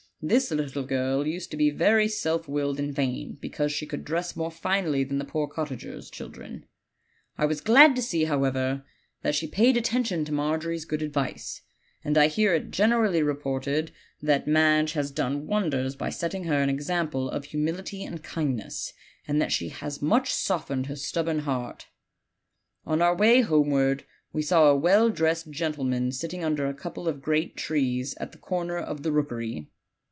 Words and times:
This 0.23 0.51
little 0.51 0.83
girl 0.83 1.25
used 1.25 1.49
to 1.49 1.57
be 1.57 1.71
very 1.71 2.07
self 2.07 2.47
willed 2.47 2.79
and 2.79 2.93
vain, 2.93 3.39
because 3.41 3.71
she 3.71 3.87
could 3.87 4.05
dress 4.05 4.35
more 4.35 4.51
finely 4.51 5.03
than 5.03 5.17
the 5.17 5.25
poor 5.25 5.47
cottagers' 5.47 6.11
children. 6.11 6.67
I 7.39 7.47
was 7.47 7.59
glad 7.59 7.95
to 7.95 8.03
see, 8.03 8.25
however, 8.25 8.83
that 9.23 9.33
she 9.33 9.47
paid 9.47 9.77
at 9.77 9.77
OLD, 9.77 9.77
OLD 9.77 9.77
FAIRY 9.77 9.83
TALES. 9.83 9.89
7 9.89 10.03
tention 10.03 10.25
to 10.25 10.31
Margery's 10.31 10.85
good 10.85 11.01
advice; 11.01 11.61
and 12.03 12.19
I 12.19 12.27
hear 12.27 12.53
it 12.53 12.69
generally 12.69 13.23
reported 13.23 13.91
that 14.21 14.45
Madge 14.47 14.91
has 14.93 15.09
done 15.09 15.47
wonders 15.47 15.95
by 15.95 16.11
setting 16.11 16.43
her 16.43 16.61
an 16.61 16.69
example 16.69 17.27
of 17.27 17.45
humility 17.45 18.03
and 18.03 18.21
kindness, 18.21 18.93
and 19.27 19.41
that 19.41 19.51
she 19.51 19.69
has 19.69 20.03
much 20.03 20.31
softened 20.31 20.85
her 20.85 20.95
stubborn 20.95 21.39
heart. 21.39 21.87
"On 22.85 23.01
our 23.01 23.15
way 23.15 23.41
homeward 23.41 24.03
we 24.33 24.43
saw 24.43 24.69
a 24.69 24.75
well 24.77 25.09
dressed 25.09 25.49
gentle 25.49 25.83
man 25.83 26.11
sitting 26.11 26.43
under 26.43 26.67
a 26.67 26.75
couple 26.75 27.07
of 27.07 27.23
great 27.23 27.57
trees, 27.57 28.13
at 28.17 28.31
the 28.33 28.37
corner 28.37 28.77
of 28.77 29.01
the 29.01 29.11
rookery. 29.11 29.71